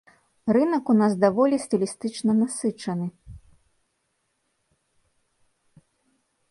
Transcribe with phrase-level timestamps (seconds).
[0.55, 3.07] Рынак у нас даволі стылістычна насычаны.